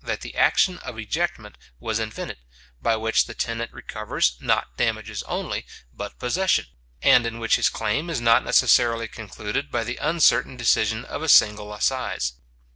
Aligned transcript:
that 0.03 0.21
the 0.21 0.33
action 0.35 0.79
of 0.79 0.97
ejectment 0.97 1.53
was 1.79 1.99
invented, 1.99 2.39
by 2.81 2.95
which 2.95 3.25
the 3.27 3.35
tenant 3.35 3.71
recovers, 3.71 4.35
not 4.39 4.75
damages 4.75 5.21
only, 5.27 5.63
but 5.93 6.17
possession, 6.17 6.65
and 7.03 7.23
in 7.27 7.37
which 7.37 7.55
his 7.55 7.69
claim 7.69 8.09
is 8.09 8.19
not 8.19 8.43
necessarily 8.43 9.07
concluded 9.07 9.69
by 9.69 9.83
the 9.83 9.97
uncertain 9.97 10.57
decision 10.57 11.05
of 11.05 11.21
a 11.21 11.29
single 11.29 11.71
assize. 11.71 12.33